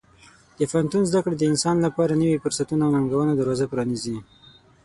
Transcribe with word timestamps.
د 0.57 0.59
پوهنتون 0.69 1.03
زده 1.09 1.19
کړې 1.25 1.35
د 1.37 1.43
انسان 1.51 1.75
لپاره 1.85 2.11
د 2.13 2.19
نوي 2.21 2.37
فرصتونو 2.43 2.81
او 2.85 2.91
ننګونو 2.95 3.33
دروازه 3.39 3.65
پرانیزي. 3.71 4.17